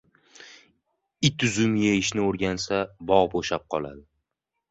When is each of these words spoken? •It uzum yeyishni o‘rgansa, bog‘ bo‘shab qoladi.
•It 1.29 1.43
uzum 1.47 1.75
yeyishni 1.83 2.23
o‘rgansa, 2.29 2.79
bog‘ 3.11 3.31
bo‘shab 3.35 3.67
qoladi. 3.75 4.05